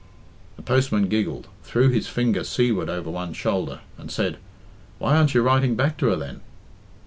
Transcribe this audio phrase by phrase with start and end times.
[0.55, 4.39] The postman giggled, threw his finger seaward over one shoulder, and said,
[4.97, 6.41] "Why aren't you writing back to her, then?"